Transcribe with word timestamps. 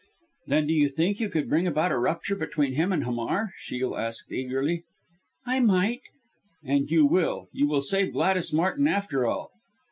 "Then 0.47 0.65
do 0.65 0.73
you 0.73 0.89
think 0.89 1.19
you 1.19 1.29
could 1.29 1.47
bring 1.47 1.67
about 1.67 1.91
a 1.91 1.99
rupture 1.99 2.35
between 2.35 2.73
him 2.73 2.91
and 2.91 3.03
Hamar!" 3.03 3.53
Shiel 3.59 3.95
asked 3.95 4.31
eagerly. 4.31 4.83
"I 5.45 5.59
might!" 5.59 6.01
"And 6.65 6.89
you 6.89 7.05
will 7.05 7.49
you 7.53 7.67
will 7.67 7.83
save 7.83 8.13
Gladys 8.13 8.51
Martin 8.51 8.87
after 8.87 9.27
all!" 9.27 9.51